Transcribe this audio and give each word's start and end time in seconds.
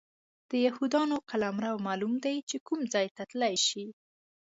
د 0.49 0.51
یهودانو 0.65 1.15
قلمرو 1.29 1.83
معلوم 1.87 2.13
دی 2.25 2.35
چې 2.49 2.57
کوم 2.67 2.79
ځای 2.93 3.07
ته 3.15 3.23
تللی 3.31 3.55
شي. 3.67 3.85